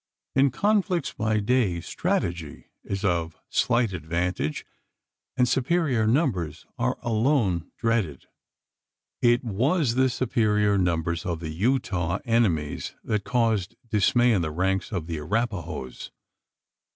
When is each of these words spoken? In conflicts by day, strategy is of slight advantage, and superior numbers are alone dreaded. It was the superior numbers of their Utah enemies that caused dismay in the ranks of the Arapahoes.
In 0.33 0.49
conflicts 0.49 1.13
by 1.13 1.39
day, 1.39 1.79
strategy 1.79 2.71
is 2.83 3.05
of 3.05 3.37
slight 3.49 3.93
advantage, 3.93 4.65
and 5.37 5.47
superior 5.47 6.07
numbers 6.07 6.65
are 6.79 6.97
alone 7.03 7.69
dreaded. 7.77 8.25
It 9.21 9.43
was 9.43 9.93
the 9.93 10.09
superior 10.09 10.75
numbers 10.79 11.23
of 11.23 11.39
their 11.39 11.49
Utah 11.51 12.17
enemies 12.25 12.95
that 13.03 13.25
caused 13.25 13.75
dismay 13.91 14.31
in 14.33 14.41
the 14.41 14.49
ranks 14.49 14.91
of 14.91 15.05
the 15.05 15.19
Arapahoes. 15.19 16.09